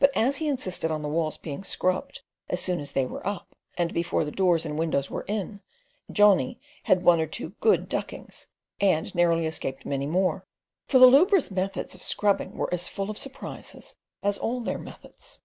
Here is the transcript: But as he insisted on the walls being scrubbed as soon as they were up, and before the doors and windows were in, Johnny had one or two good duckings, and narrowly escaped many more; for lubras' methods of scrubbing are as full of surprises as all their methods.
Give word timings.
But 0.00 0.10
as 0.16 0.38
he 0.38 0.48
insisted 0.48 0.90
on 0.90 1.02
the 1.02 1.08
walls 1.08 1.38
being 1.38 1.62
scrubbed 1.62 2.22
as 2.48 2.60
soon 2.60 2.80
as 2.80 2.90
they 2.90 3.06
were 3.06 3.24
up, 3.24 3.54
and 3.78 3.94
before 3.94 4.24
the 4.24 4.32
doors 4.32 4.66
and 4.66 4.76
windows 4.76 5.12
were 5.12 5.24
in, 5.28 5.60
Johnny 6.10 6.58
had 6.82 7.04
one 7.04 7.20
or 7.20 7.28
two 7.28 7.50
good 7.60 7.88
duckings, 7.88 8.48
and 8.80 9.14
narrowly 9.14 9.46
escaped 9.46 9.86
many 9.86 10.06
more; 10.06 10.44
for 10.88 10.98
lubras' 10.98 11.52
methods 11.52 11.94
of 11.94 12.02
scrubbing 12.02 12.58
are 12.60 12.74
as 12.74 12.88
full 12.88 13.10
of 13.10 13.16
surprises 13.16 13.94
as 14.24 14.38
all 14.38 14.60
their 14.60 14.76
methods. 14.76 15.40